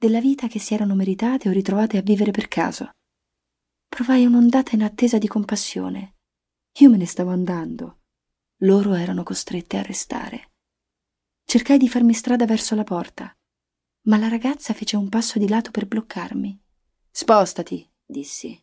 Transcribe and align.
della 0.00 0.22
vita 0.22 0.48
che 0.48 0.58
si 0.58 0.72
erano 0.72 0.94
meritate 0.94 1.50
o 1.50 1.52
ritrovate 1.52 1.98
a 1.98 2.00
vivere 2.00 2.30
per 2.30 2.48
caso. 2.48 2.92
Provai 3.86 4.24
un'ondata 4.24 4.74
inattesa 4.74 5.18
di 5.18 5.28
compassione. 5.28 6.14
Io 6.78 6.88
me 6.88 6.96
ne 6.96 7.04
stavo 7.04 7.32
andando. 7.32 7.98
Loro 8.62 8.94
erano 8.94 9.22
costrette 9.24 9.76
a 9.76 9.82
restare. 9.82 10.52
Cercai 11.44 11.76
di 11.76 11.86
farmi 11.86 12.14
strada 12.14 12.46
verso 12.46 12.74
la 12.74 12.82
porta, 12.82 13.30
ma 14.04 14.16
la 14.16 14.28
ragazza 14.28 14.72
fece 14.72 14.96
un 14.96 15.10
passo 15.10 15.38
di 15.38 15.46
lato 15.46 15.70
per 15.70 15.86
bloccarmi. 15.86 16.58
Spostati, 17.10 17.86
dissi. 18.02 18.58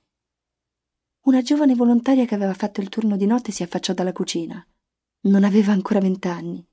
Una 1.25 1.43
giovane 1.43 1.75
volontaria 1.75 2.25
che 2.25 2.33
aveva 2.33 2.55
fatto 2.55 2.81
il 2.81 2.89
turno 2.89 3.15
di 3.15 3.27
notte 3.27 3.51
si 3.51 3.61
affacciò 3.61 3.93
dalla 3.93 4.11
cucina. 4.11 4.65
Non 5.27 5.43
aveva 5.43 5.71
ancora 5.71 5.99
vent'anni 5.99 6.67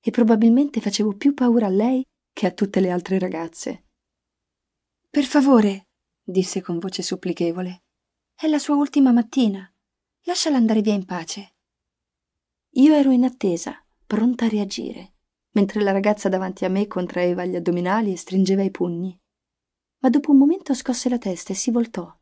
e 0.00 0.10
probabilmente 0.10 0.80
facevo 0.80 1.16
più 1.16 1.34
paura 1.34 1.66
a 1.66 1.70
lei 1.70 2.02
che 2.32 2.46
a 2.46 2.52
tutte 2.52 2.80
le 2.80 2.90
altre 2.90 3.18
ragazze. 3.18 3.85
Per 5.16 5.24
favore, 5.24 5.86
disse 6.22 6.60
con 6.60 6.78
voce 6.78 7.00
supplichevole, 7.00 7.84
è 8.34 8.46
la 8.48 8.58
sua 8.58 8.74
ultima 8.74 9.12
mattina. 9.12 9.66
Lasciala 10.24 10.58
andare 10.58 10.82
via 10.82 10.92
in 10.92 11.06
pace. 11.06 11.54
Io 12.72 12.92
ero 12.92 13.10
in 13.10 13.24
attesa, 13.24 13.82
pronta 14.06 14.44
a 14.44 14.48
reagire, 14.48 15.14
mentre 15.52 15.80
la 15.80 15.92
ragazza 15.92 16.28
davanti 16.28 16.66
a 16.66 16.68
me 16.68 16.86
contraeva 16.86 17.46
gli 17.46 17.56
addominali 17.56 18.12
e 18.12 18.18
stringeva 18.18 18.62
i 18.62 18.70
pugni. 18.70 19.18
Ma 20.00 20.10
dopo 20.10 20.32
un 20.32 20.36
momento 20.36 20.74
scosse 20.74 21.08
la 21.08 21.16
testa 21.16 21.54
e 21.54 21.56
si 21.56 21.70
voltò. 21.70 22.14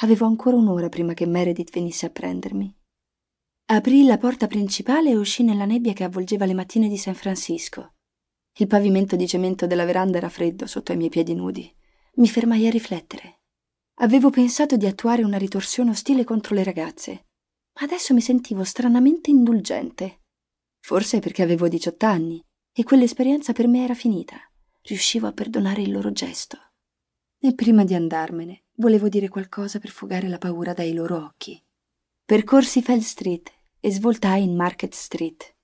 Avevo 0.00 0.26
ancora 0.26 0.56
un'ora 0.56 0.90
prima 0.90 1.14
che 1.14 1.24
Meredith 1.24 1.72
venisse 1.72 2.04
a 2.04 2.10
prendermi. 2.10 2.76
Aprì 3.70 4.04
la 4.04 4.18
porta 4.18 4.46
principale 4.48 5.08
e 5.08 5.16
uscì 5.16 5.44
nella 5.44 5.64
nebbia 5.64 5.94
che 5.94 6.04
avvolgeva 6.04 6.44
le 6.44 6.52
mattine 6.52 6.88
di 6.88 6.98
San 6.98 7.14
Francisco. 7.14 7.94
Il 8.58 8.66
pavimento 8.66 9.16
di 9.16 9.26
cemento 9.26 9.66
della 9.66 9.86
veranda 9.86 10.18
era 10.18 10.28
freddo 10.28 10.66
sotto 10.66 10.92
i 10.92 10.96
miei 10.98 11.08
piedi 11.08 11.34
nudi. 11.34 11.74
Mi 12.14 12.28
fermai 12.28 12.66
a 12.66 12.70
riflettere. 12.70 13.40
Avevo 14.00 14.28
pensato 14.28 14.76
di 14.76 14.86
attuare 14.86 15.22
una 15.22 15.38
ritorsione 15.38 15.90
ostile 15.90 16.24
contro 16.24 16.54
le 16.54 16.62
ragazze, 16.62 17.28
ma 17.74 17.86
adesso 17.86 18.12
mi 18.12 18.20
sentivo 18.20 18.64
stranamente 18.64 19.30
indulgente. 19.30 20.20
Forse 20.80 21.20
perché 21.20 21.42
avevo 21.42 21.68
18 21.68 22.04
anni 22.04 22.44
e 22.70 22.84
quell'esperienza 22.84 23.52
per 23.52 23.66
me 23.66 23.84
era 23.84 23.94
finita. 23.94 24.36
Riuscivo 24.82 25.26
a 25.26 25.32
perdonare 25.32 25.80
il 25.80 25.90
loro 25.90 26.12
gesto. 26.12 26.58
E 27.38 27.54
prima 27.54 27.82
di 27.84 27.94
andarmene, 27.94 28.64
volevo 28.74 29.08
dire 29.08 29.28
qualcosa 29.28 29.78
per 29.78 29.90
fugare 29.90 30.28
la 30.28 30.38
paura 30.38 30.74
dai 30.74 30.92
loro 30.92 31.16
occhi. 31.16 31.62
Percorsi 32.24 32.82
Fell 32.82 33.00
Street 33.00 33.50
e 33.80 33.90
svoltai 33.90 34.42
in 34.42 34.54
Market 34.54 34.92
Street. 34.92 35.56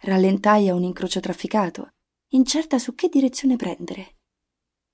Rallentai 0.00 0.68
a 0.68 0.74
un 0.74 0.82
incrocio 0.82 1.20
trafficato, 1.20 1.92
incerta 2.30 2.78
su 2.78 2.94
che 2.94 3.08
direzione 3.08 3.56
prendere. 3.56 4.13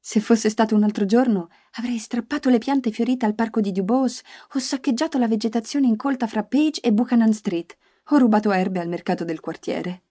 Se 0.03 0.19
fosse 0.21 0.49
stato 0.49 0.75
un 0.75 0.83
altro 0.83 1.05
giorno, 1.05 1.49
avrei 1.73 1.99
strappato 1.99 2.49
le 2.49 2.57
piante 2.57 2.91
fiorite 2.91 3.27
al 3.27 3.35
parco 3.35 3.61
di 3.61 3.71
Dubose 3.71 4.23
o 4.55 4.59
saccheggiato 4.59 5.19
la 5.19 5.29
vegetazione 5.29 5.87
incolta 5.87 6.27
fra 6.27 6.43
Page 6.43 6.81
e 6.81 6.93
Buchanan 6.93 7.35
Street 7.35 7.77
o 8.09 8.17
rubato 8.19 8.51
erbe 8.51 8.81
al 8.81 8.89
mercato 8.89 9.25
del 9.25 9.41
quartiere. 9.41 10.05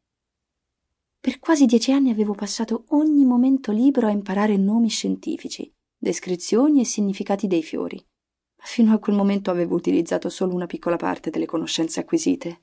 Per 1.20 1.40
quasi 1.40 1.66
dieci 1.66 1.92
anni 1.92 2.12
avevo 2.12 2.34
passato 2.34 2.86
ogni 2.90 3.26
momento 3.26 3.72
libero 3.72 4.08
a 4.08 4.12
imparare 4.12 4.56
nomi 4.58 4.90
scientifici, 4.90 5.74
descrizioni 5.98 6.80
e 6.80 6.86
significati 6.86 7.48
dei 7.48 7.64
fiori. 7.64 7.98
Ma 7.98 8.64
fino 8.64 8.94
a 8.94 9.00
quel 9.00 9.16
momento 9.16 9.52
avevo 9.52 9.76
utilizzato 9.76 10.30
solo 10.30 10.54
una 10.54 10.68
piccola 10.68 10.96
parte 10.96 11.30
delle 11.30 11.46
conoscenze 11.46 12.00
acquisite. 12.00 12.62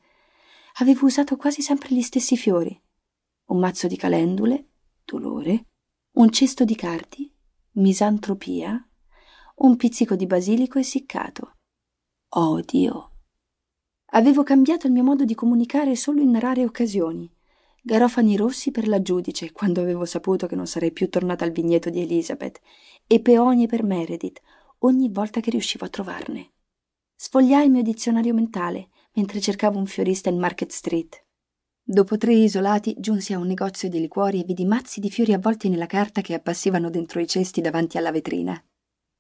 Avevo 0.79 1.07
usato 1.07 1.37
quasi 1.37 1.61
sempre 1.61 1.95
gli 1.95 2.03
stessi 2.03 2.37
fiori. 2.37 2.81
Un 3.47 3.59
mazzo 3.59 3.89
di 3.89 3.97
calendule, 3.97 4.69
dolore, 5.05 5.67
un 6.19 6.31
cesto 6.31 6.65
di 6.65 6.75
cardi, 6.75 7.31
misantropia, 7.73 8.83
un 9.57 9.77
pizzico 9.77 10.17
di 10.17 10.25
basilico 10.25 10.79
essiccato. 10.79 11.57
Odio. 12.37 13.11
Avevo 14.13 14.43
cambiato 14.43 14.87
il 14.87 14.95
mio 14.95 15.03
modo 15.03 15.27
di 15.27 15.35
comunicare 15.35 15.95
solo 15.95 16.23
in 16.23 16.41
rare 16.41 16.65
occasioni. 16.65 17.31
Garofani 17.83 18.35
rossi 18.35 18.71
per 18.71 18.89
la 18.89 19.03
giudice, 19.03 19.53
quando 19.53 19.83
avevo 19.83 20.07
saputo 20.07 20.47
che 20.47 20.57
non 20.57 20.67
sarei 20.67 20.91
più 20.91 21.11
tornata 21.11 21.45
al 21.45 21.53
vigneto 21.53 21.91
di 21.91 22.01
Elizabeth, 22.01 22.63
e 23.07 23.21
peonie 23.21 23.67
per 23.67 23.83
Meredith, 23.83 24.41
ogni 24.79 25.11
volta 25.11 25.41
che 25.41 25.51
riuscivo 25.51 25.85
a 25.85 25.91
trovarne. 25.91 26.53
Sfogliai 27.15 27.67
il 27.67 27.71
mio 27.71 27.83
dizionario 27.83 28.33
mentale 28.33 28.89
mentre 29.17 29.39
cercavo 29.39 29.79
un 29.79 29.87
fiorista 29.87 30.31
in 30.31 30.39
Market 30.39 30.71
Street. 30.71 31.26
Dopo 31.89 32.17
tre 32.17 32.35
isolati 32.35 32.97
giunsi 32.99 33.33
a 33.33 33.39
un 33.39 33.47
negozio 33.47 33.89
di 33.89 34.01
liquori 34.01 34.41
e 34.41 34.45
vidi 34.45 34.65
mazzi 34.65 34.99
di 34.99 35.09
fiori 35.09 35.33
avvolti 35.33 35.69
nella 35.69 35.87
carta 35.87 36.21
che 36.21 36.35
appassivano 36.35 36.91
dentro 36.91 37.21
i 37.21 37.29
cesti 37.29 37.61
davanti 37.61 37.97
alla 37.97 38.11
vetrina. 38.11 38.61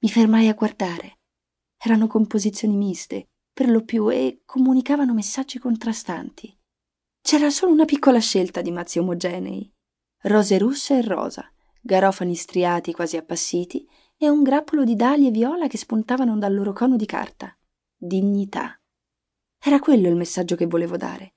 Mi 0.00 0.08
fermai 0.08 0.48
a 0.48 0.54
guardare. 0.54 1.18
Erano 1.78 2.08
composizioni 2.08 2.74
miste, 2.74 3.28
per 3.52 3.68
lo 3.68 3.84
più, 3.84 4.10
e 4.10 4.40
comunicavano 4.44 5.14
messaggi 5.14 5.60
contrastanti. 5.60 6.52
C'era 7.20 7.50
solo 7.50 7.70
una 7.70 7.84
piccola 7.84 8.18
scelta 8.18 8.62
di 8.62 8.72
mazzi 8.72 8.98
omogenei. 8.98 9.72
Rose 10.22 10.58
russe 10.58 10.98
e 10.98 11.02
rosa, 11.02 11.48
garofani 11.80 12.34
striati 12.34 12.92
quasi 12.92 13.16
appassiti 13.16 13.88
e 14.16 14.28
un 14.28 14.42
grappolo 14.42 14.82
di 14.82 14.96
dali 14.96 15.28
e 15.28 15.30
viola 15.30 15.68
che 15.68 15.78
spuntavano 15.78 16.36
dal 16.36 16.52
loro 16.52 16.72
cono 16.72 16.96
di 16.96 17.06
carta. 17.06 17.56
Dignità. 17.96 18.76
Era 19.64 19.78
quello 19.78 20.08
il 20.08 20.16
messaggio 20.16 20.56
che 20.56 20.66
volevo 20.66 20.96
dare. 20.96 21.35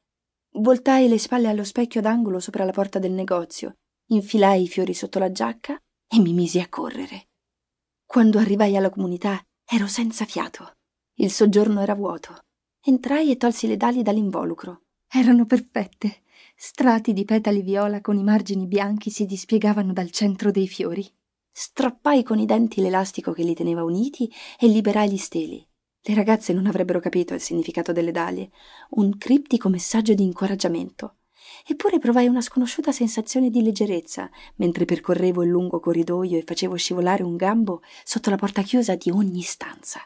Voltai 0.60 1.08
le 1.08 1.18
spalle 1.18 1.48
allo 1.48 1.64
specchio 1.64 2.02
d'angolo 2.02 2.42
sopra 2.42 2.66
la 2.66 2.74
porta 2.74 3.00
del 3.00 3.14
negozio, 3.14 3.78
infilai 4.08 4.64
i 4.64 4.68
fiori 4.68 4.94
sotto 4.94 5.18
la 5.18 5.32
giacca 5.32 5.82
e 6.06 6.20
mi 6.20 6.34
misi 6.34 6.60
a 6.60 6.68
correre. 6.68 7.30
Quando 8.06 8.40
arrivai 8.40 8.76
alla 8.76 8.90
comunità 8.90 9.42
ero 9.66 9.88
senza 9.88 10.26
fiato. 10.26 10.74
Il 11.14 11.32
soggiorno 11.32 11.80
era 11.80 11.96
vuoto. 11.96 12.40
Entrai 12.82 13.32
e 13.32 13.38
tolsi 13.38 13.68
le 13.68 13.78
dali 13.78 14.02
dall'involucro. 14.02 14.82
Erano 15.08 15.46
perfette. 15.46 16.24
Strati 16.58 17.14
di 17.14 17.24
petali 17.24 17.62
viola 17.62 18.02
con 18.02 18.18
i 18.18 18.24
margini 18.24 18.68
bianchi 18.68 19.12
si 19.12 19.26
dispiegavano 19.26 19.94
dal 19.94 20.12
centro 20.12 20.52
dei 20.52 20.68
fiori. 20.68 21.10
Strappai 21.52 22.22
con 22.22 22.38
i 22.38 22.46
denti 22.46 22.82
l'elastico 22.82 23.32
che 23.32 23.44
li 23.44 23.54
teneva 23.54 23.84
uniti 23.84 24.30
e 24.60 24.68
liberai 24.68 25.10
gli 25.10 25.18
steli. 25.18 25.66
Le 26.10 26.16
ragazze 26.16 26.54
non 26.54 26.66
avrebbero 26.66 27.00
capito 27.00 27.36
il 27.36 27.40
significato 27.40 27.92
delle 27.92 28.10
dalie, 28.10 28.50
un 28.94 29.16
criptico 29.20 29.70
messaggio 29.70 30.16
di 30.16 30.24
incoraggiamento. 30.24 31.18
Eppure 31.68 32.00
provai 32.00 32.26
una 32.26 32.42
sconosciuta 32.42 32.92
sensazione 32.92 33.52
di 33.52 33.62
leggerezza 33.62 34.28
mentre 34.56 34.86
percorrevo 34.86 35.44
il 35.44 35.52
lungo 35.52 35.80
corridoio 35.80 36.40
e 36.40 36.44
facevo 36.44 36.76
scivolare 36.78 37.22
un 37.22 37.36
gambo 37.36 37.84
sotto 38.04 38.32
la 38.32 38.38
porta 38.38 38.64
chiusa 38.64 38.96
di 38.96 39.12
ogni 39.12 39.44
stanza. 39.44 40.02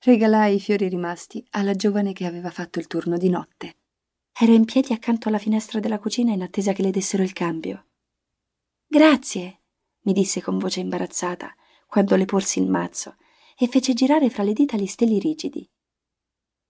Regalai 0.00 0.56
i 0.56 0.60
fiori 0.60 0.88
rimasti 0.88 1.46
alla 1.50 1.74
giovane 1.74 2.12
che 2.12 2.26
aveva 2.26 2.50
fatto 2.50 2.80
il 2.80 2.88
turno 2.88 3.16
di 3.16 3.28
notte. 3.28 3.76
Era 4.36 4.50
in 4.50 4.64
piedi 4.64 4.92
accanto 4.92 5.28
alla 5.28 5.38
finestra 5.38 5.78
della 5.78 6.00
cucina 6.00 6.32
in 6.32 6.42
attesa 6.42 6.72
che 6.72 6.82
le 6.82 6.90
dessero 6.90 7.22
il 7.22 7.32
cambio. 7.32 7.84
Grazie, 8.84 9.60
mi 10.00 10.12
disse 10.12 10.42
con 10.42 10.58
voce 10.58 10.80
imbarazzata 10.80 11.54
quando 11.86 12.16
le 12.16 12.24
porsi 12.24 12.58
il 12.58 12.68
mazzo 12.68 13.14
e 13.62 13.66
fece 13.68 13.92
girare 13.92 14.30
fra 14.30 14.42
le 14.42 14.54
dita 14.54 14.78
gli 14.78 14.86
steli 14.86 15.18
rigidi. 15.18 15.68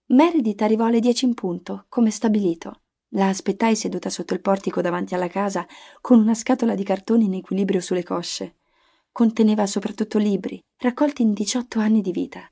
Meredith 0.07 0.61
arrivò 0.61 0.85
alle 0.85 0.99
dieci 0.99 1.23
in 1.23 1.33
punto, 1.33 1.85
come 1.87 2.11
stabilito. 2.11 2.81
La 3.13 3.29
aspettai 3.29 3.77
seduta 3.77 4.09
sotto 4.09 4.33
il 4.33 4.41
portico 4.41 4.81
davanti 4.81 5.13
alla 5.13 5.29
casa, 5.29 5.65
con 6.01 6.19
una 6.19 6.33
scatola 6.33 6.75
di 6.75 6.83
cartoni 6.83 7.25
in 7.25 7.35
equilibrio 7.35 7.79
sulle 7.79 8.03
cosce. 8.03 8.57
Conteneva 9.09 9.65
soprattutto 9.67 10.17
libri, 10.17 10.59
raccolti 10.79 11.21
in 11.21 11.31
diciotto 11.31 11.79
anni 11.79 12.01
di 12.01 12.11
vita. 12.11 12.45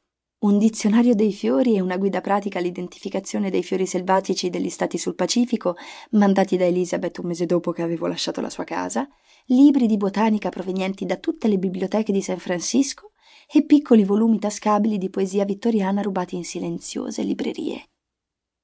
Un 0.45 0.57
dizionario 0.57 1.15
dei 1.15 1.33
fiori 1.33 1.75
e 1.75 1.81
una 1.81 1.97
guida 1.97 2.21
pratica 2.21 2.59
all'identificazione 2.59 3.49
dei 3.49 3.61
fiori 3.61 3.85
selvatici 3.85 4.49
degli 4.49 4.69
stati 4.69 4.97
sul 4.97 5.15
Pacifico, 5.15 5.75
mandati 6.11 6.55
da 6.55 6.63
Elizabeth 6.63 7.17
un 7.17 7.27
mese 7.27 7.45
dopo 7.45 7.73
che 7.73 7.81
avevo 7.81 8.07
lasciato 8.07 8.39
la 8.39 8.49
sua 8.49 8.63
casa, 8.63 9.05
libri 9.47 9.85
di 9.85 9.97
botanica 9.97 10.47
provenienti 10.47 11.05
da 11.05 11.17
tutte 11.17 11.49
le 11.49 11.57
biblioteche 11.57 12.13
di 12.13 12.21
San 12.21 12.39
Francisco 12.39 13.08
e 13.51 13.63
piccoli 13.63 14.03
volumi 14.03 14.37
tascabili 14.37 14.99
di 14.99 15.09
poesia 15.09 15.43
vittoriana 15.43 16.01
rubati 16.01 16.35
in 16.35 16.45
silenziose 16.45 17.23
librerie. 17.23 17.89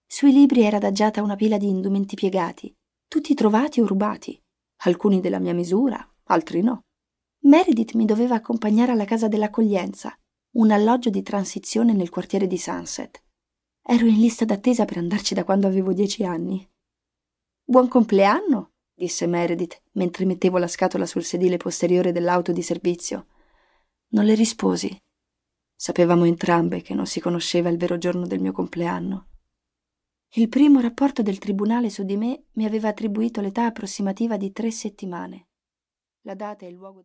Sui 0.06 0.32
libri 0.32 0.62
era 0.62 0.78
adagiata 0.78 1.24
una 1.24 1.36
pila 1.36 1.58
di 1.58 1.68
indumenti 1.68 2.16
piegati, 2.16 2.72
tutti 3.08 3.34
trovati 3.34 3.82
o 3.82 3.88
rubati, 3.88 4.40
alcuni 4.84 5.22
della 5.22 5.40
mia 5.40 5.56
misura, 5.56 6.08
altri 6.26 6.62
no. 6.62 6.82
Meredith 7.46 7.94
mi 7.94 8.06
doveva 8.06 8.36
accompagnare 8.36 8.92
alla 8.92 9.06
casa 9.06 9.28
dell'accoglienza, 9.28 10.16
un 10.58 10.70
alloggio 10.70 11.10
di 11.10 11.24
transizione 11.24 11.94
nel 11.94 12.10
quartiere 12.10 12.46
di 12.46 12.58
Sunset. 12.58 13.24
Ero 13.82 14.06
in 14.06 14.20
lista 14.20 14.46
d'attesa 14.46 14.86
per 14.86 14.98
andarci 14.98 15.34
da 15.34 15.44
quando 15.44 15.66
avevo 15.66 15.94
dieci 15.94 16.24
anni. 16.24 16.68
Buon 17.64 17.88
compleanno, 17.88 18.74
disse 18.94 19.26
Meredith 19.26 19.82
mentre 19.94 20.26
mettevo 20.26 20.60
la 20.60 20.68
scatola 20.68 21.08
sul 21.08 21.24
sedile 21.24 21.58
posteriore 21.58 22.12
dell'auto 22.12 22.52
di 22.52 22.62
servizio. 22.62 23.28
Non 24.10 24.26
le 24.26 24.36
risposi. 24.36 24.98
Sapevamo 25.76 26.26
entrambe 26.26 26.82
che 26.82 26.94
non 26.94 27.06
si 27.06 27.20
conosceva 27.20 27.70
il 27.70 27.78
vero 27.78 27.98
giorno 27.98 28.26
del 28.26 28.40
mio 28.40 28.52
compleanno. 28.52 29.28
Il 30.36 30.50
primo 30.50 30.80
rapporto 30.80 31.22
del 31.22 31.38
tribunale 31.38 31.90
su 31.90 32.04
di 32.04 32.18
me 32.18 32.46
mi 32.54 32.66
aveva 32.66 32.90
attribuito 32.90 33.42
l'età 33.42 33.66
approssimativa 33.66 34.38
di 34.38 34.52
tre 34.52 34.72
settimane. 34.72 35.48
La 36.22 36.36
data 36.36 36.66
e 36.66 36.70
il 36.70 36.76
luogo 36.76 36.96
del 36.96 37.04